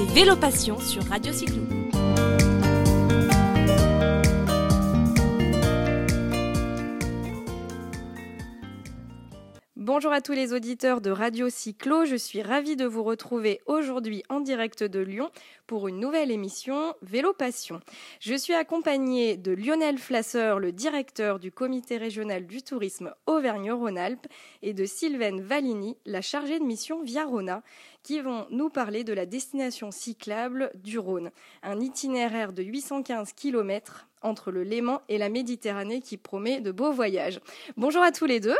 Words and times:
écoutez 0.00 0.14
Vélo 0.14 0.36
Passion 0.36 0.78
sur 0.78 1.04
Radio 1.04 1.32
Cyclo. 1.32 1.89
Bonjour 9.92 10.12
à 10.12 10.20
tous 10.20 10.34
les 10.34 10.52
auditeurs 10.52 11.00
de 11.00 11.10
Radio 11.10 11.48
Cyclo, 11.50 12.04
je 12.04 12.14
suis 12.14 12.42
ravie 12.42 12.76
de 12.76 12.86
vous 12.86 13.02
retrouver 13.02 13.60
aujourd'hui 13.66 14.22
en 14.28 14.38
direct 14.38 14.84
de 14.84 15.00
Lyon 15.00 15.32
pour 15.66 15.88
une 15.88 15.98
nouvelle 15.98 16.30
émission 16.30 16.94
Vélo 17.02 17.32
Passion. 17.32 17.80
Je 18.20 18.36
suis 18.36 18.54
accompagnée 18.54 19.36
de 19.36 19.50
Lionel 19.50 19.98
Flasseur, 19.98 20.60
le 20.60 20.70
directeur 20.70 21.40
du 21.40 21.50
comité 21.50 21.96
régional 21.96 22.46
du 22.46 22.62
tourisme 22.62 23.12
Auvergne-Rhône-Alpes, 23.26 24.28
et 24.62 24.74
de 24.74 24.84
Sylvaine 24.84 25.40
Valini, 25.40 25.96
la 26.06 26.20
chargée 26.20 26.60
de 26.60 26.64
mission 26.64 27.02
Via 27.02 27.24
Rona, 27.24 27.64
qui 28.04 28.20
vont 28.20 28.46
nous 28.52 28.70
parler 28.70 29.02
de 29.02 29.12
la 29.12 29.26
destination 29.26 29.90
cyclable 29.90 30.70
du 30.76 31.00
Rhône, 31.00 31.32
un 31.64 31.80
itinéraire 31.80 32.52
de 32.52 32.62
815 32.62 33.32
km 33.32 34.06
entre 34.22 34.52
le 34.52 34.62
Léman 34.62 35.02
et 35.08 35.18
la 35.18 35.30
Méditerranée 35.30 36.00
qui 36.00 36.16
promet 36.16 36.60
de 36.60 36.70
beaux 36.70 36.92
voyages. 36.92 37.40
Bonjour 37.76 38.04
à 38.04 38.12
tous 38.12 38.26
les 38.26 38.38
deux. 38.38 38.56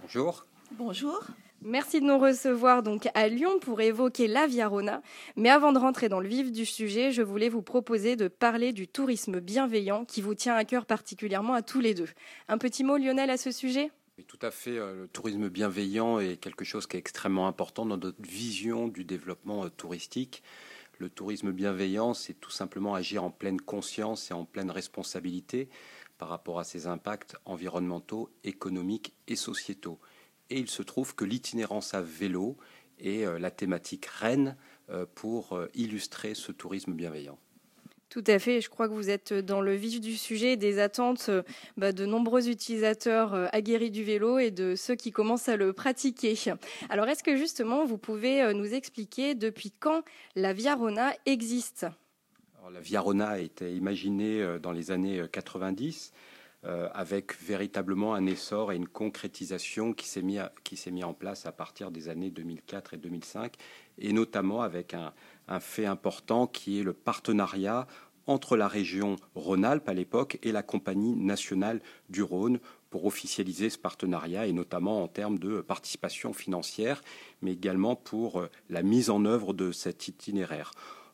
Bonjour. 0.00 0.44
Bonjour. 0.78 1.20
Merci 1.60 2.00
de 2.00 2.06
nous 2.06 2.18
recevoir 2.18 2.82
donc 2.82 3.08
à 3.14 3.28
Lyon 3.28 3.58
pour 3.60 3.80
évoquer 3.82 4.26
la 4.26 4.46
Viarona. 4.46 5.02
Mais 5.36 5.50
avant 5.50 5.72
de 5.72 5.78
rentrer 5.78 6.08
dans 6.08 6.18
le 6.18 6.28
vif 6.28 6.50
du 6.50 6.64
sujet, 6.64 7.12
je 7.12 7.20
voulais 7.20 7.50
vous 7.50 7.62
proposer 7.62 8.16
de 8.16 8.26
parler 8.26 8.72
du 8.72 8.88
tourisme 8.88 9.38
bienveillant 9.38 10.04
qui 10.06 10.22
vous 10.22 10.34
tient 10.34 10.54
à 10.54 10.64
cœur 10.64 10.86
particulièrement 10.86 11.52
à 11.52 11.62
tous 11.62 11.80
les 11.80 11.92
deux. 11.92 12.08
Un 12.48 12.56
petit 12.56 12.84
mot, 12.84 12.96
Lionel, 12.96 13.28
à 13.28 13.36
ce 13.36 13.52
sujet? 13.52 13.90
Oui, 14.16 14.24
tout 14.24 14.38
à 14.40 14.50
fait. 14.50 14.78
Euh, 14.78 15.02
le 15.02 15.08
tourisme 15.08 15.50
bienveillant 15.50 16.18
est 16.20 16.36
quelque 16.38 16.64
chose 16.64 16.86
qui 16.86 16.96
est 16.96 17.00
extrêmement 17.00 17.46
important 17.46 17.84
dans 17.84 17.98
notre 17.98 18.22
vision 18.22 18.88
du 18.88 19.04
développement 19.04 19.64
euh, 19.64 19.68
touristique. 19.68 20.42
Le 20.98 21.10
tourisme 21.10 21.52
bienveillant, 21.52 22.14
c'est 22.14 22.34
tout 22.34 22.50
simplement 22.50 22.94
agir 22.94 23.24
en 23.24 23.30
pleine 23.30 23.60
conscience 23.60 24.30
et 24.30 24.34
en 24.34 24.44
pleine 24.46 24.70
responsabilité 24.70 25.68
par 26.16 26.28
rapport 26.28 26.60
à 26.60 26.64
ses 26.64 26.86
impacts 26.86 27.36
environnementaux, 27.44 28.30
économiques 28.44 29.12
et 29.28 29.36
sociétaux. 29.36 29.98
Et 30.52 30.58
il 30.58 30.68
se 30.68 30.82
trouve 30.82 31.14
que 31.14 31.24
l'itinérance 31.24 31.94
à 31.94 32.02
vélo 32.02 32.58
est 33.00 33.24
euh, 33.24 33.38
la 33.38 33.50
thématique 33.50 34.04
reine 34.04 34.54
euh, 34.90 35.06
pour 35.14 35.54
euh, 35.54 35.70
illustrer 35.72 36.34
ce 36.34 36.52
tourisme 36.52 36.92
bienveillant. 36.92 37.38
Tout 38.10 38.24
à 38.26 38.38
fait. 38.38 38.60
Je 38.60 38.68
crois 38.68 38.86
que 38.86 38.92
vous 38.92 39.08
êtes 39.08 39.32
dans 39.32 39.62
le 39.62 39.74
vif 39.74 39.98
du 39.98 40.14
sujet 40.14 40.58
des 40.58 40.78
attentes 40.78 41.30
bah, 41.78 41.92
de 41.92 42.04
nombreux 42.04 42.50
utilisateurs 42.50 43.48
aguerris 43.54 43.90
du 43.90 44.04
vélo 44.04 44.38
et 44.38 44.50
de 44.50 44.76
ceux 44.76 44.94
qui 44.94 45.10
commencent 45.10 45.48
à 45.48 45.56
le 45.56 45.72
pratiquer. 45.72 46.34
Alors, 46.90 47.08
est-ce 47.08 47.22
que 47.22 47.36
justement 47.36 47.86
vous 47.86 47.96
pouvez 47.96 48.52
nous 48.52 48.74
expliquer 48.74 49.34
depuis 49.34 49.70
quand 49.70 50.02
la 50.36 50.52
Via 50.52 50.74
Rona 50.74 51.14
existe? 51.24 51.86
La 52.70 52.80
Via 52.80 53.00
Rona 53.00 53.28
a 53.28 53.38
été 53.38 53.74
imaginée 53.74 54.58
dans 54.60 54.72
les 54.72 54.90
années 54.90 55.24
90 55.32 56.12
euh, 56.64 56.88
avec 56.94 57.36
véritablement 57.42 58.14
un 58.14 58.24
essor 58.26 58.70
et 58.70 58.76
une 58.76 58.86
concrétisation 58.86 59.92
qui 59.92 60.06
s'est 60.06 60.22
mis, 60.22 60.38
mis 60.92 61.02
en 61.02 61.12
place 61.12 61.44
à 61.44 61.50
partir 61.50 61.90
des 61.90 62.08
années 62.08 62.30
2004 62.30 62.94
et 62.94 62.96
2005, 62.98 63.54
et 63.98 64.12
notamment 64.12 64.62
avec 64.62 64.94
un, 64.94 65.12
fait 65.58 65.86
important 65.86 66.46
qui 66.46 66.78
est 66.78 66.84
le 66.84 66.92
partenariat 66.92 67.88
entre 68.28 68.56
la 68.56 68.68
région 68.68 69.16
Rhône-Alpes 69.34 69.88
à 69.88 69.94
l'époque 69.94 70.38
et 70.44 70.52
la 70.52 70.62
Compagnie 70.62 71.16
nationale 71.16 71.82
du 72.08 72.22
Rhône 72.22 72.60
pour 72.90 73.06
officialiser 73.06 73.68
ce 73.68 73.78
partenariat 73.78 74.46
et 74.46 74.52
notamment 74.52 75.02
en 75.02 75.08
termes 75.08 75.40
de 75.40 75.62
participation 75.62 76.32
financière, 76.32 77.02
mais 77.40 77.54
également 77.54 77.96
pour 77.96 78.40
euh, 78.40 78.48
la 78.70 78.82
mise 78.82 79.10
en 79.10 79.24
œuvre 79.24 79.52
de 79.52 79.72
cet 79.72 80.06
itinéraire. 80.06 80.70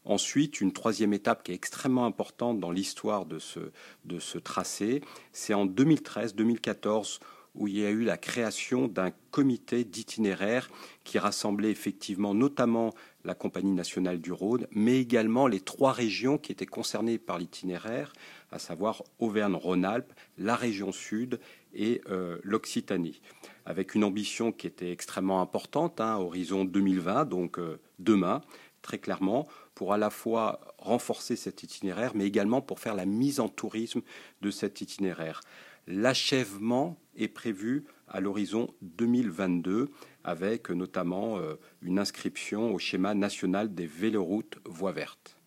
Ensuite, 0.09 0.63
une 0.63 0.73
troisième 0.73 1.13
étape 1.13 1.43
qui 1.43 1.53
est 1.53 1.55
extrêmement 1.55 2.07
importante 2.07 2.59
dans 2.59 2.71
l'histoire 2.71 3.27
de 3.27 3.39
ce, 3.39 3.61
de 4.07 4.19
ce 4.19 4.39
tracé, 4.39 5.03
c'est 5.33 5.53
en 5.53 5.67
2013-2014 5.67 7.21
où 7.55 7.69
il 7.69 7.79
y 7.79 7.85
a 7.85 7.91
eu 7.91 8.05
la 8.05 8.17
création 8.17 8.89
d'un 8.89 9.11
comité 9.31 9.85
d'itinéraire 9.85 10.71
qui 11.05 11.19
rassemblait 11.19 11.71
effectivement 11.71 12.33
notamment 12.33 12.95
la 13.25 13.35
Compagnie 13.35 13.73
nationale 13.73 14.21
du 14.21 14.33
Rhône, 14.33 14.67
mais 14.71 14.99
également 14.99 15.47
les 15.47 15.61
trois 15.61 15.93
régions 15.93 16.39
qui 16.39 16.53
étaient 16.53 16.67
concernées 16.67 17.19
par 17.19 17.39
l'itinéraire, 17.39 18.13
à 18.51 18.59
savoir 18.59 19.03
Auvergne-Rhône-Alpes, 19.19 20.13
la 20.39 20.57
région 20.57 20.91
sud 20.91 21.39
et 21.75 22.01
euh, 22.09 22.39
l'Occitanie, 22.45 23.21
avec 23.67 23.95
une 23.95 24.05
ambition 24.05 24.53
qui 24.53 24.67
était 24.67 24.91
extrêmement 24.91 25.43
importante, 25.43 26.01
hein, 26.01 26.17
horizon 26.17 26.65
2020, 26.65 27.27
donc 27.27 27.59
euh, 27.59 27.79
demain, 27.99 28.41
très 28.83 28.99
clairement, 28.99 29.47
pour 29.75 29.93
à 29.93 29.99
la 29.99 30.11
fois 30.11 30.61
renforcer 30.79 31.37
cet 31.37 31.63
itinéraire, 31.63 32.13
mais 32.15 32.27
également 32.27 32.61
pour 32.61 32.81
faire 32.81 32.95
la 32.95 33.07
mise 33.07 33.41
en 33.41 33.49
tourisme 33.49 34.03
de 34.43 34.51
cet 34.51 34.81
itinéraire. 34.81 35.41
L'achèvement 35.87 36.99
est 37.17 37.29
prévu 37.29 37.87
à 38.09 38.21
l'horizon 38.21 38.75
2022, 38.83 39.91
avec 40.25 40.71
notamment 40.71 41.39
euh, 41.39 41.55
une 41.83 41.99
inscription 41.99 42.75
au 42.75 42.79
schéma 42.79 43.15
national 43.15 43.75
des 43.75 43.87
véloroutes 43.87 44.59
voies 44.67 44.93
vertes. 44.93 45.38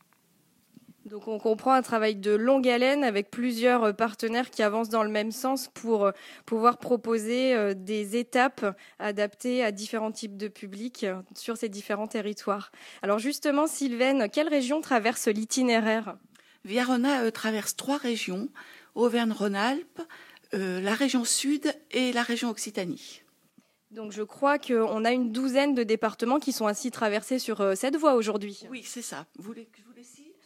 Donc 1.06 1.28
on 1.28 1.40
comprend 1.40 1.74
un 1.74 1.82
travail 1.82 2.16
de 2.16 2.32
longue 2.32 2.68
haleine 2.68 3.04
avec 3.04 3.32
plusieurs 3.32 3.84
euh, 3.86 3.94
partenaires 3.94 4.52
qui 4.52 4.62
avancent 4.62 4.90
dans 4.90 5.04
le 5.04 5.10
même 5.10 5.32
sens 5.32 5.68
pour 5.74 6.06
euh, 6.06 6.12
pouvoir 6.46 6.78
proposer 6.78 7.56
euh, 7.56 7.74
des 7.74 8.18
étapes 8.18 8.78
adaptées 9.00 9.64
à 9.64 9.72
différents 9.72 10.12
types 10.12 10.38
de 10.38 10.48
publics 10.48 11.08
sur 11.36 11.58
ces 11.58 11.70
différents 11.70 12.08
territoires. 12.08 12.72
Alors 13.02 13.18
justement, 13.18 13.66
Sylvaine, 13.66 14.30
quelle 14.32 14.48
région 14.48 14.80
traverse 14.80 15.28
l'itinéraire? 15.28 16.18
Viarona 16.66 17.32
traverse 17.32 17.76
trois 17.76 17.98
régions, 17.98 18.50
Auvergne-Rhône-Alpes, 18.94 20.02
la 20.54 20.94
région 20.94 21.26
sud 21.26 21.74
et 21.90 22.14
la 22.14 22.22
région 22.22 22.50
Occitanie. 22.50 23.24
Donc 23.90 24.12
je 24.12 24.22
crois 24.22 24.60
qu'on 24.60 25.04
a 25.04 25.12
une 25.12 25.32
douzaine 25.32 25.74
de 25.74 25.82
départements 25.82 26.40
qui 26.40 26.52
sont 26.52 26.68
ainsi 26.68 26.92
traversés 26.92 27.40
sur 27.40 27.76
cette 27.76 27.96
voie 27.96 28.14
aujourd'hui. 28.14 28.64
Oui, 28.70 28.84
c'est 28.86 29.02
ça. 29.02 29.26
Vous 29.38 29.44
voulez 29.44 29.66
que 29.66 29.80
je 29.80 29.84
vous 29.86 29.92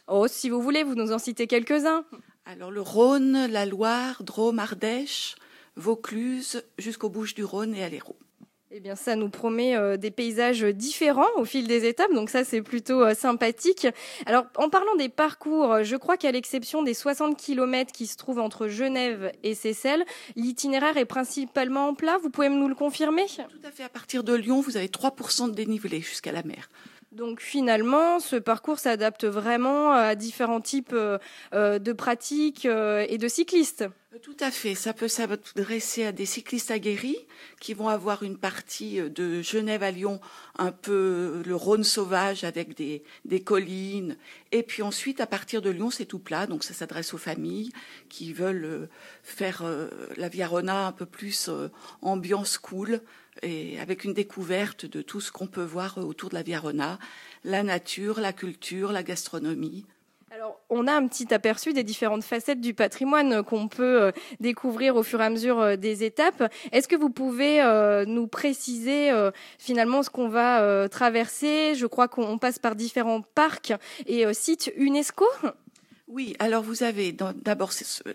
Oh, 0.08 0.28
si 0.28 0.50
vous 0.50 0.62
voulez, 0.62 0.84
vous 0.84 0.94
nous 0.94 1.10
en 1.10 1.18
citez 1.18 1.48
quelques-uns. 1.48 2.04
Alors 2.44 2.70
le 2.70 2.80
Rhône, 2.80 3.46
la 3.50 3.66
Loire, 3.66 4.22
Drôme, 4.22 4.60
Ardèche, 4.60 5.34
Vaucluse, 5.74 6.62
jusqu'aux 6.78 7.08
Bouches 7.08 7.34
du 7.34 7.42
Rhône 7.42 7.74
et 7.74 7.82
à 7.82 7.88
l'Hérault. 7.88 8.16
Eh 8.70 8.78
bien, 8.78 8.94
ça 8.94 9.16
nous 9.16 9.30
promet 9.30 9.76
euh, 9.76 9.96
des 9.96 10.12
paysages 10.12 10.62
différents 10.62 11.26
au 11.36 11.44
fil 11.44 11.66
des 11.66 11.86
étapes, 11.86 12.12
donc 12.12 12.30
ça 12.30 12.44
c'est 12.44 12.62
plutôt 12.62 13.02
euh, 13.02 13.14
sympathique. 13.14 13.88
Alors, 14.26 14.44
en 14.56 14.68
parlant 14.68 14.94
des 14.96 15.08
parcours, 15.08 15.82
je 15.82 15.96
crois 15.96 16.16
qu'à 16.16 16.30
l'exception 16.30 16.84
des 16.84 16.94
60 16.94 17.36
km 17.36 17.90
qui 17.90 18.06
se 18.06 18.16
trouvent 18.16 18.38
entre 18.38 18.68
Genève 18.68 19.32
et 19.42 19.54
Seyssel, 19.54 20.04
l'itinéraire 20.36 20.96
est 20.98 21.04
principalement 21.04 21.88
en 21.88 21.94
plat. 21.94 22.18
Vous 22.22 22.30
pouvez 22.30 22.48
nous 22.48 22.68
le 22.68 22.74
confirmer? 22.76 23.26
Tout 23.26 23.66
à 23.66 23.70
fait. 23.72 23.82
À 23.82 23.88
partir 23.88 24.22
de 24.22 24.34
Lyon, 24.34 24.60
vous 24.60 24.76
avez 24.76 24.88
3% 24.88 25.50
de 25.50 25.54
dénivelé 25.54 26.00
jusqu'à 26.00 26.30
la 26.30 26.44
mer. 26.44 26.68
Donc 27.16 27.40
finalement, 27.40 28.20
ce 28.20 28.36
parcours 28.36 28.78
s'adapte 28.78 29.24
vraiment 29.24 29.90
à 29.92 30.14
différents 30.14 30.60
types 30.60 30.92
euh, 30.92 31.16
euh, 31.54 31.78
de 31.78 31.94
pratiques 31.94 32.66
euh, 32.66 33.06
et 33.08 33.16
de 33.16 33.26
cyclistes. 33.26 33.86
Tout 34.22 34.36
à 34.40 34.50
fait. 34.50 34.74
Ça 34.74 34.92
peut 34.92 35.08
s'adresser 35.08 36.04
à 36.04 36.12
des 36.12 36.26
cyclistes 36.26 36.70
aguerris 36.70 37.18
qui 37.58 37.72
vont 37.72 37.88
avoir 37.88 38.22
une 38.22 38.36
partie 38.36 39.00
de 39.00 39.40
Genève 39.40 39.82
à 39.82 39.90
Lyon, 39.90 40.20
un 40.58 40.72
peu 40.72 41.42
le 41.44 41.54
Rhône 41.54 41.84
sauvage 41.84 42.44
avec 42.44 42.76
des, 42.76 43.02
des 43.24 43.40
collines. 43.40 44.16
Et 44.52 44.62
puis 44.62 44.82
ensuite, 44.82 45.20
à 45.20 45.26
partir 45.26 45.60
de 45.62 45.70
Lyon, 45.70 45.90
c'est 45.90 46.06
tout 46.06 46.18
plat. 46.18 46.46
Donc 46.46 46.64
ça 46.64 46.72
s'adresse 46.72 47.12
aux 47.12 47.18
familles 47.18 47.72
qui 48.08 48.32
veulent 48.32 48.88
faire 49.22 49.64
la 50.16 50.28
Viarona 50.28 50.86
un 50.86 50.92
peu 50.92 51.06
plus 51.06 51.50
ambiance 52.00 52.56
cool 52.56 53.02
et 53.42 53.78
avec 53.80 54.04
une 54.04 54.14
découverte 54.14 54.86
de 54.86 55.02
tout 55.02 55.20
ce 55.20 55.32
qu'on 55.32 55.46
peut 55.46 55.64
voir 55.64 55.98
autour 55.98 56.30
de 56.30 56.34
la 56.34 56.42
Viarona, 56.42 56.98
la 57.44 57.62
nature, 57.62 58.20
la 58.20 58.32
culture, 58.32 58.92
la 58.92 59.02
gastronomie. 59.02 59.86
Alors, 60.36 60.60
on 60.70 60.86
a 60.86 60.92
un 60.92 61.06
petit 61.06 61.32
aperçu 61.32 61.72
des 61.72 61.84
différentes 61.84 62.24
facettes 62.24 62.60
du 62.60 62.74
patrimoine 62.74 63.42
qu'on 63.42 63.68
peut 63.68 64.02
euh, 64.02 64.12
découvrir 64.40 64.96
au 64.96 65.02
fur 65.02 65.20
et 65.22 65.24
à 65.24 65.30
mesure 65.30 65.60
euh, 65.60 65.76
des 65.76 66.04
étapes. 66.04 66.52
Est-ce 66.72 66.88
que 66.88 66.96
vous 66.96 67.10
pouvez 67.10 67.62
euh, 67.62 68.04
nous 68.04 68.26
préciser 68.26 69.12
finalement 69.58 70.02
ce 70.02 70.10
qu'on 70.10 70.28
va 70.28 70.88
traverser? 70.88 71.74
Je 71.74 71.86
crois 71.86 72.08
qu'on 72.08 72.38
passe 72.38 72.58
par 72.58 72.74
différents 72.74 73.22
parcs 73.22 73.72
et 74.06 74.32
sites 74.34 74.72
UNESCO. 74.76 75.24
Oui, 76.08 76.36
alors 76.38 76.62
vous 76.62 76.84
avez 76.84 77.10
d'abord 77.10 77.72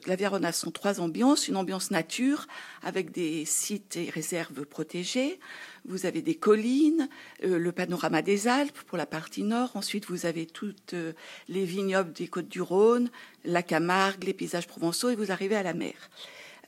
la 0.07 0.15
Viarona 0.15 0.53
sont 0.53 0.71
trois 0.71 1.01
ambiances, 1.01 1.49
une 1.49 1.57
ambiance 1.57 1.91
nature 1.91 2.47
avec 2.83 3.11
des 3.11 3.43
sites 3.43 3.97
et 3.97 4.09
réserves 4.09 4.65
protégées, 4.65 5.41
vous 5.83 6.05
avez 6.05 6.21
des 6.21 6.35
collines, 6.35 7.09
euh, 7.43 7.59
le 7.59 7.71
panorama 7.73 8.21
des 8.21 8.47
Alpes 8.47 8.79
pour 8.87 8.97
la 8.97 9.05
partie 9.05 9.43
nord, 9.43 9.71
ensuite 9.73 10.05
vous 10.05 10.25
avez 10.25 10.45
toutes 10.45 10.93
euh, 10.93 11.11
les 11.49 11.65
vignobles 11.65 12.13
des 12.13 12.29
côtes 12.29 12.47
du 12.47 12.61
Rhône, 12.61 13.09
la 13.43 13.61
Camargue, 13.61 14.23
les 14.23 14.33
paysages 14.33 14.67
provençaux 14.67 15.09
et 15.09 15.17
vous 15.17 15.33
arrivez 15.33 15.57
à 15.57 15.63
la 15.63 15.73
mer. 15.73 15.95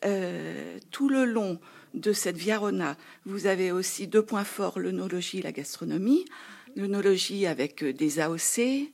Euh, 0.03 0.77
tout 0.91 1.07
le 1.07 1.23
long 1.23 1.57
de 1.93 2.11
cette 2.11 2.35
Viarona, 2.35 2.97
vous 3.25 3.45
avez 3.45 3.71
aussi 3.71 4.07
deux 4.07 4.25
points 4.25 4.43
forts, 4.43 4.77
l'œnologie 4.77 5.39
et 5.39 5.43
la 5.43 5.53
gastronomie. 5.53 6.25
L'œnologie 6.75 7.45
avec 7.45 7.85
des 7.85 8.19
AOC, 8.19 8.89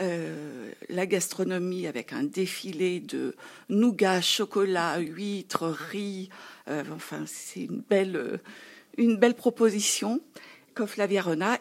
la 0.00 1.06
gastronomie 1.06 1.86
avec 1.86 2.12
un 2.12 2.22
défilé 2.22 3.00
de 3.00 3.34
nougat, 3.68 4.20
chocolat, 4.20 4.98
huîtres, 4.98 5.66
riz. 5.90 6.28
enfin, 6.68 7.24
c'est 7.26 7.64
une 7.64 7.82
belle, 7.88 8.40
une 8.96 9.16
belle 9.16 9.34
proposition. 9.34 10.20
La 10.96 11.08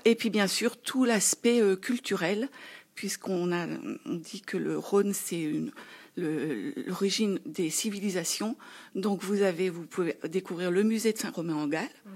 Et 0.05 0.13
puis, 0.13 0.29
bien 0.29 0.45
sûr, 0.45 0.77
tout 0.77 1.03
l'aspect 1.03 1.61
culturel, 1.81 2.49
puisqu'on 2.93 3.51
a 3.51 3.65
on 4.05 4.13
dit 4.13 4.41
que 4.41 4.57
le 4.57 4.77
Rhône, 4.77 5.11
c'est 5.13 5.41
une, 5.41 5.71
l'origine 6.17 7.39
des 7.45 7.69
civilisations. 7.69 8.57
Donc 8.95 9.23
vous 9.23 9.41
avez, 9.41 9.69
vous 9.69 9.85
pouvez 9.85 10.17
découvrir 10.29 10.71
le 10.71 10.83
musée 10.83 11.13
de 11.13 11.17
Saint-Romain-en-Galles 11.17 11.87
mhm. 12.05 12.11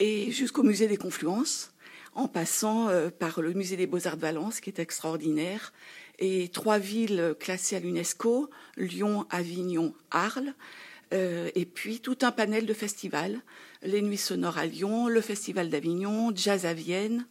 et 0.00 0.30
jusqu'au 0.30 0.62
musée 0.62 0.88
des 0.88 0.96
Confluences, 0.96 1.72
en 2.14 2.28
passant 2.28 2.88
euh, 2.88 3.10
par 3.10 3.40
le 3.40 3.52
musée 3.52 3.76
des 3.76 3.86
Beaux-Arts 3.86 4.16
de 4.16 4.22
Valence, 4.22 4.60
qui 4.60 4.70
est 4.70 4.78
extraordinaire, 4.78 5.72
et 6.18 6.48
trois 6.48 6.78
villes 6.78 7.34
classées 7.40 7.76
à 7.76 7.80
l'UNESCO 7.80 8.50
Lyon, 8.76 9.26
Avignon, 9.30 9.94
Arles. 10.10 10.54
Euh, 11.12 11.50
et 11.54 11.66
puis 11.66 12.00
tout 12.00 12.18
un 12.22 12.32
panel 12.32 12.64
de 12.64 12.72
festivals, 12.72 13.40
les 13.82 14.00
Nuits 14.00 14.16
sonores 14.16 14.58
à 14.58 14.66
Lyon, 14.66 15.08
le 15.08 15.20
Festival 15.20 15.68
d'Avignon, 15.68 16.32
Jazz 16.34 16.64
à 16.64 16.72
Vienne, 16.72 17.26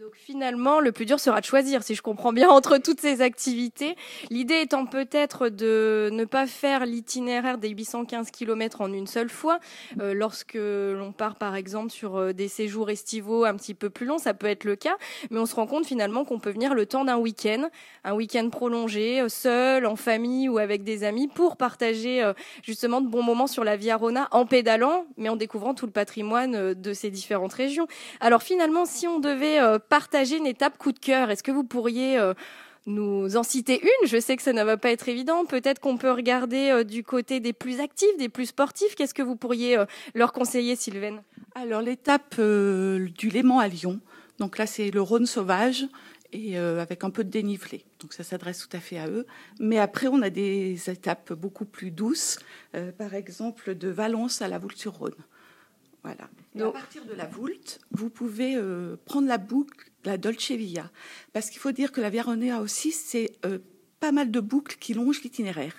donc 0.00 0.16
finalement, 0.16 0.80
le 0.80 0.92
plus 0.92 1.04
dur 1.04 1.20
sera 1.20 1.42
de 1.42 1.44
choisir, 1.44 1.82
si 1.82 1.94
je 1.94 2.00
comprends 2.00 2.32
bien, 2.32 2.48
entre 2.48 2.78
toutes 2.78 3.02
ces 3.02 3.20
activités. 3.20 3.96
L'idée 4.30 4.62
étant 4.62 4.86
peut-être 4.86 5.50
de 5.50 6.08
ne 6.10 6.24
pas 6.24 6.46
faire 6.46 6.86
l'itinéraire 6.86 7.58
des 7.58 7.68
815 7.68 8.30
km 8.30 8.80
en 8.80 8.90
une 8.94 9.06
seule 9.06 9.28
fois. 9.28 9.60
Euh, 10.00 10.14
lorsque 10.14 10.54
l'on 10.54 11.12
part, 11.12 11.36
par 11.36 11.54
exemple, 11.54 11.90
sur 11.90 12.16
euh, 12.16 12.32
des 12.32 12.48
séjours 12.48 12.88
estivaux 12.88 13.44
un 13.44 13.54
petit 13.56 13.74
peu 13.74 13.90
plus 13.90 14.06
longs, 14.06 14.16
ça 14.16 14.32
peut 14.32 14.46
être 14.46 14.64
le 14.64 14.74
cas. 14.74 14.96
Mais 15.30 15.38
on 15.38 15.44
se 15.44 15.54
rend 15.54 15.66
compte 15.66 15.84
finalement 15.84 16.24
qu'on 16.24 16.38
peut 16.38 16.50
venir 16.50 16.74
le 16.74 16.86
temps 16.86 17.04
d'un 17.04 17.18
week-end, 17.18 17.68
un 18.04 18.14
week-end 18.14 18.48
prolongé, 18.48 19.20
euh, 19.20 19.28
seul, 19.28 19.84
en 19.84 19.96
famille 19.96 20.48
ou 20.48 20.56
avec 20.56 20.82
des 20.82 21.04
amis, 21.04 21.28
pour 21.28 21.58
partager 21.58 22.26
justement 22.62 23.02
de 23.02 23.08
bons 23.08 23.22
moments 23.22 23.46
sur 23.46 23.64
la 23.64 23.76
Via 23.76 23.98
Rona 23.98 24.28
en 24.30 24.46
pédalant, 24.46 25.04
mais 25.18 25.28
en 25.28 25.36
découvrant 25.36 25.74
tout 25.74 25.84
le 25.84 25.92
patrimoine 25.92 26.72
de 26.72 26.92
ces 26.94 27.10
différentes 27.10 27.52
régions. 27.52 27.86
Alors 28.20 28.42
finalement, 28.42 28.86
si 28.86 29.06
on 29.06 29.18
devait 29.18 29.58
partager 29.90 30.38
une 30.38 30.46
étape 30.46 30.78
coup 30.78 30.92
de 30.92 30.98
cœur. 30.98 31.30
Est-ce 31.30 31.42
que 31.42 31.50
vous 31.50 31.64
pourriez 31.64 32.16
euh, 32.18 32.32
nous 32.86 33.36
en 33.36 33.42
citer 33.42 33.82
une? 33.82 34.08
Je 34.08 34.18
sais 34.18 34.36
que 34.36 34.42
ça 34.42 34.54
ne 34.54 34.62
va 34.62 34.78
pas 34.78 34.90
être 34.90 35.10
évident. 35.10 35.44
Peut-être 35.44 35.80
qu'on 35.80 35.98
peut 35.98 36.12
regarder 36.12 36.70
euh, 36.70 36.84
du 36.84 37.04
côté 37.04 37.40
des 37.40 37.52
plus 37.52 37.80
actifs, 37.80 38.16
des 38.16 38.30
plus 38.30 38.46
sportifs. 38.46 38.94
Qu'est-ce 38.94 39.12
que 39.12 39.22
vous 39.22 39.36
pourriez 39.36 39.76
euh, 39.76 39.84
leur 40.14 40.32
conseiller, 40.32 40.76
Sylvaine? 40.76 41.22
Alors 41.54 41.82
l'étape 41.82 42.40
du 42.40 43.28
Léman 43.28 43.58
à 43.58 43.68
Lyon. 43.68 44.00
Donc 44.38 44.56
là, 44.56 44.66
c'est 44.66 44.90
le 44.90 45.02
Rhône 45.02 45.26
sauvage 45.26 45.86
et 46.32 46.56
avec 46.56 47.02
un 47.02 47.10
peu 47.10 47.24
de 47.24 47.28
dénivelé. 47.28 47.84
Donc 47.98 48.12
ça 48.12 48.22
s'adresse 48.22 48.66
tout 48.66 48.74
à 48.74 48.80
fait 48.80 48.98
à 48.98 49.08
eux. 49.08 49.26
Mais 49.58 49.78
après, 49.78 50.06
on 50.06 50.22
a 50.22 50.30
des 50.30 50.88
étapes 50.88 51.32
beaucoup 51.32 51.64
plus 51.64 51.90
douces. 51.90 52.38
par 52.96 53.14
exemple, 53.14 53.74
de 53.74 53.88
Valence 53.88 54.40
à 54.40 54.46
la 54.46 54.58
Voulte-sur-Rhône. 54.58 55.16
Voilà. 56.02 56.28
Et 56.56 56.62
à 56.62 56.70
partir 56.70 57.04
de 57.04 57.14
la 57.14 57.26
Voulte, 57.26 57.78
vous 57.90 58.10
pouvez 58.10 58.56
euh, 58.56 58.96
prendre 59.04 59.28
la 59.28 59.38
boucle, 59.38 59.90
la 60.04 60.18
Dolce 60.18 60.50
Via. 60.50 60.90
Parce 61.32 61.50
qu'il 61.50 61.60
faut 61.60 61.72
dire 61.72 61.92
que 61.92 62.00
la 62.00 62.10
Via 62.10 62.22
Ronea 62.22 62.60
aussi, 62.60 62.90
c'est 62.90 63.32
euh, 63.44 63.58
pas 64.00 64.12
mal 64.12 64.30
de 64.30 64.40
boucles 64.40 64.76
qui 64.80 64.94
longent 64.94 65.22
l'itinéraire. 65.22 65.74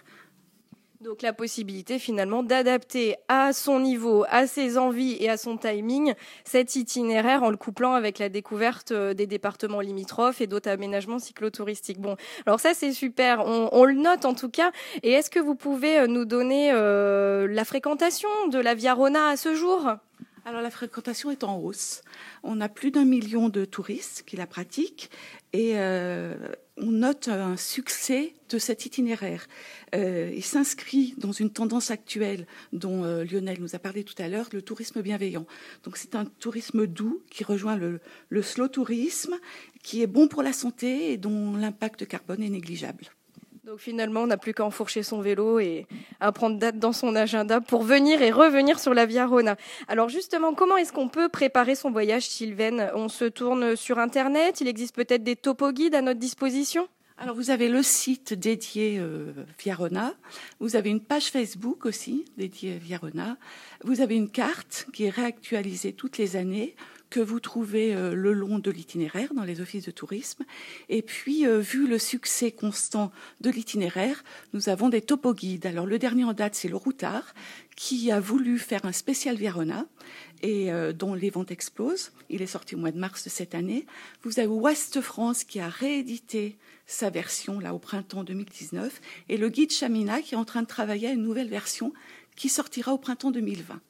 Donc 1.02 1.24
la 1.24 1.34
possibilité 1.34 1.98
finalement 1.98 2.44
d'adapter 2.44 3.16
à 3.28 3.54
son 3.54 3.80
niveau, 3.80 4.24
à 4.30 4.46
ses 4.46 4.78
envies 4.78 5.18
et 5.20 5.32
à 5.32 5.38
son 5.38 5.58
timing 5.58 6.14
cet 6.46 6.76
itinéraire 6.76 7.42
en 7.42 7.50
le 7.50 7.58
couplant 7.58 7.94
avec 7.94 8.20
la 8.20 8.30
découverte 8.30 8.92
euh, 8.92 9.16
des 9.16 9.26
départements 9.26 9.80
limitrophes 9.80 10.42
et 10.42 10.48
d'autres 10.48 10.70
aménagements 10.70 11.18
cyclotouristiques. 11.18 12.00
Bon, 12.00 12.18
alors 12.46 12.60
ça 12.60 12.76
c'est 12.76 12.94
super, 12.94 13.44
on, 13.48 13.84
le 13.84 13.96
note 13.96 14.26
en 14.26 14.36
tout 14.36 14.50
cas. 14.50 14.72
Et 15.02 15.14
est-ce 15.14 15.32
que 15.32 15.40
vous 15.40 15.56
pouvez 15.56 16.08
nous 16.08 16.26
donner 16.26 16.72
la 16.72 17.66
fréquentation 17.66 18.30
de 18.50 18.60
la 18.60 18.76
Via 18.76 18.94
Rona 18.94 19.30
à 19.30 19.38
ce 19.38 19.56
jour? 19.56 19.96
Alors 20.46 20.62
la 20.62 20.72
fréquentation 20.72 21.32
est 21.32 21.44
en 21.44 21.58
hausse. 21.58 22.02
On 22.44 22.62
a 22.62 22.70
plus 22.70 22.92
d'un 22.92 23.06
million 23.06 23.50
de 23.50 23.66
touristes 23.66 24.24
qui 24.26 24.36
la 24.36 24.48
pratiquent 24.48 25.10
et 25.54 25.74
euh, 25.76 26.36
on 26.78 26.92
note 26.92 27.28
un 27.28 27.58
succès 27.58 28.34
de 28.50 28.58
cet 28.58 28.86
itinéraire. 28.86 29.48
Euh, 29.94 30.32
il 30.34 30.44
s'inscrit 30.44 31.14
dans 31.18 31.32
une 31.32 31.52
tendance 31.52 31.92
actuelle 31.92 32.48
dont 32.74 33.04
euh, 33.04 33.24
Lionel 33.24 33.62
nous 33.62 33.76
a 33.76 33.80
parlé 33.80 34.04
tout 34.04 34.16
à 34.18 34.28
l'heure, 34.28 34.50
le 34.52 34.62
tourisme 34.62 35.02
bienveillant. 35.02 35.46
Donc 35.84 35.98
c'est 35.98 36.16
un 36.16 36.26
tourisme 36.26 36.88
doux 36.88 37.22
qui 37.30 37.44
rejoint 37.44 37.76
le, 37.76 38.00
le 38.30 38.42
slow 38.42 38.68
tourisme, 38.68 39.38
qui 39.84 40.02
est 40.02 40.08
bon 40.08 40.28
pour 40.28 40.44
la 40.44 40.54
santé 40.54 41.12
et 41.12 41.18
dont 41.18 41.56
l'impact 41.56 42.08
carbone 42.08 42.42
est 42.42 42.50
négligeable. 42.50 43.12
Donc 43.72 43.80
finalement, 43.80 44.24
on 44.24 44.28
n'a 44.28 44.36
plus 44.36 44.54
qu'à 44.54 44.66
enfourcher 44.66 45.02
son 45.02 45.22
vélo 45.22 45.58
et 45.60 45.88
à 46.20 46.34
prendre 46.34 46.60
date 46.60 46.78
dans 46.78 46.92
son 46.92 47.16
agenda 47.16 47.62
pour 47.62 47.84
venir 47.84 48.22
et 48.22 48.30
revenir 48.30 48.78
sur 48.80 48.94
la 48.94 49.06
Via 49.06 49.26
Rona. 49.26 49.56
Alors 49.88 50.10
justement, 50.10 50.54
comment 50.54 50.76
est-ce 50.76 50.92
qu'on 50.92 51.08
peut 51.08 51.30
préparer 51.30 51.76
son 51.76 51.90
voyage, 51.90 52.28
Sylvaine? 52.28 52.92
On 52.96 53.08
se 53.08 53.24
tourne 53.24 53.78
sur 53.78 53.98
Internet 53.98 54.60
Il 54.60 54.68
existe 54.68 54.94
peut-être 54.94 55.24
des 55.24 55.38
topo 55.38 55.72
guides 55.72 55.96
à 55.96 56.02
notre 56.02 56.20
disposition? 56.20 56.90
Alors 57.18 57.34
vous 57.34 57.50
avez 57.50 57.70
le 57.70 57.82
site 57.82 58.34
dédié 58.34 58.98
euh, 59.00 59.32
Viarona, 59.58 60.16
vous 60.60 60.76
avez 60.76 60.90
une 60.90 61.00
page 61.02 61.28
Facebook 61.28 61.86
aussi 61.86 62.26
dédiée 62.36 62.78
Viarona, 62.78 63.38
vous 63.86 64.02
avez 64.02 64.16
une 64.16 64.32
carte 64.32 64.88
qui 64.92 65.06
est 65.06 65.10
réactualisée 65.12 65.94
toutes 65.94 66.18
les 66.18 66.36
années 66.36 66.76
que 67.12 67.20
vous 67.20 67.40
trouvez 67.40 67.94
euh, 67.94 68.16
le 68.16 68.34
long 68.34 68.58
de 68.58 68.72
l'itinéraire 68.72 69.36
dans 69.36 69.44
les 69.44 69.62
offices 69.62 69.86
de 69.86 69.92
tourisme. 69.92 70.44
Et 70.90 71.04
puis, 71.04 71.46
euh, 71.46 71.60
vu 71.60 71.88
le 71.88 72.00
succès 72.00 72.52
constant 72.52 73.12
de 73.42 73.52
l'itinéraire, 73.52 74.24
nous 74.54 74.70
avons 74.70 74.90
des 74.90 75.02
topo 75.02 75.34
guides. 75.34 75.68
Alors, 75.68 75.86
le 75.86 76.00
dernier 76.00 76.24
en 76.24 76.34
date, 76.34 76.56
c'est 76.56 76.70
le 76.70 76.78
Routard, 76.78 77.36
qui 77.76 78.12
a 78.12 78.20
voulu 78.20 78.58
faire 78.58 78.86
un 78.86 78.94
spécial 78.94 79.36
Verona 79.36 79.86
et 80.42 80.72
euh, 80.72 80.94
dont 80.94 81.14
les 81.14 81.30
ventes 81.30 81.52
explosent. 81.52 82.14
Il 82.30 82.42
est 82.42 82.48
sorti 82.48 82.76
au 82.76 82.80
mois 82.80 82.92
de 82.92 83.00
mars 83.00 83.26
de 83.26 83.30
cette 83.30 83.54
année. 83.54 83.86
Vous 84.24 84.40
avez 84.40 84.48
Ouest 84.48 85.02
France 85.02 85.44
qui 85.44 85.60
a 85.60 85.68
réédité 85.68 86.58
sa 86.88 87.10
version 87.10 87.60
là 87.60 87.74
au 87.74 87.80
printemps 87.80 88.24
2019 88.24 89.02
et 89.30 89.38
le 89.38 89.50
guide 89.50 89.72
Chamina 89.72 90.22
qui 90.22 90.34
est 90.34 90.38
en 90.38 90.46
train 90.46 90.62
de 90.62 90.68
travailler 90.68 91.10
à 91.10 91.12
une 91.12 91.22
nouvelle 91.22 91.50
version 91.50 91.94
qui 92.36 92.50
sortira 92.50 92.94
au 92.94 92.98
printemps 92.98 93.32
2020. 93.32 93.82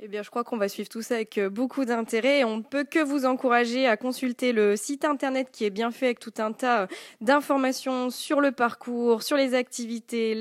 Eh 0.00 0.06
bien, 0.06 0.22
je 0.22 0.30
crois 0.30 0.44
qu'on 0.44 0.58
va 0.58 0.68
suivre 0.68 0.88
tout 0.88 1.02
ça 1.02 1.16
avec 1.16 1.38
euh, 1.38 1.50
beaucoup 1.50 1.84
d'intérêt. 1.84 2.44
On 2.44 2.58
ne 2.58 2.62
peut 2.62 2.84
que 2.84 3.00
vous 3.00 3.26
encourager 3.26 3.88
à 3.88 3.96
consulter 3.96 4.52
le 4.52 4.76
site 4.76 5.04
internet 5.04 5.48
qui 5.50 5.64
est 5.64 5.70
bien 5.70 5.90
fait 5.90 6.06
avec 6.06 6.20
tout 6.20 6.34
un 6.38 6.52
tas 6.52 6.82
euh, 6.82 6.86
d'informations 7.20 8.08
sur 8.08 8.40
le 8.40 8.52
parcours, 8.52 9.24
sur 9.24 9.36
les 9.36 9.54
activités, 9.54 10.36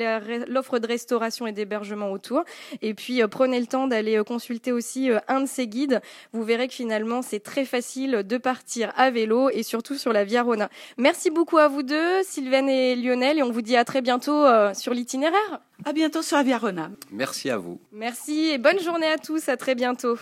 l'offre 0.47 0.77
de 0.77 0.85
restauration 0.85 1.47
et 1.47 1.53
d'hébergement 1.53 2.11
autour. 2.11 2.43
Et 2.83 2.93
puis, 2.93 3.23
euh, 3.23 3.27
prenez 3.27 3.59
le 3.59 3.65
temps 3.65 3.87
d'aller 3.87 4.21
consulter 4.27 4.71
aussi 4.71 5.09
un 5.27 5.41
de 5.41 5.47
ces 5.47 5.67
guides. 5.67 6.01
Vous 6.33 6.43
verrez 6.43 6.67
que 6.67 6.75
finalement, 6.75 7.23
c'est 7.23 7.39
très 7.39 7.65
facile 7.65 8.21
de 8.23 8.37
partir 8.37 8.93
à 8.95 9.09
vélo 9.09 9.49
et 9.49 9.63
surtout 9.63 9.95
sur 9.95 10.13
la 10.13 10.23
Via 10.23 10.43
Rona. 10.43 10.69
Merci 10.99 11.31
beaucoup 11.31 11.57
à 11.57 11.67
vous 11.67 11.81
deux, 11.81 12.21
Sylvaine 12.21 12.69
et 12.69 12.95
Lionel, 12.95 13.39
et 13.39 13.43
on 13.43 13.51
vous 13.51 13.63
dit 13.63 13.75
à 13.75 13.85
très 13.85 14.01
bientôt 14.01 14.45
sur 14.73 14.93
l'itinéraire. 14.93 15.61
À 15.85 15.93
bientôt 15.93 16.21
sur 16.21 16.37
la 16.37 16.43
Via 16.43 16.57
Rona. 16.57 16.89
Merci 17.11 17.49
à 17.49 17.57
vous. 17.57 17.79
Merci 17.91 18.49
et 18.49 18.57
bonne 18.57 18.79
journée 18.79 19.07
à 19.07 19.17
à 19.49 19.57
très 19.57 19.75
bientôt. 19.75 20.17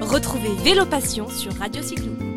Retrouvez 0.00 0.54
Vélo 0.62 0.86
Passion 0.86 1.28
sur 1.28 1.52
Radio 1.54 1.82
Cyclo. 1.82 2.33